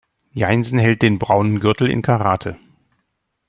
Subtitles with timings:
[0.33, 2.57] Jeinsen hält den braunen Gürtel in Karate.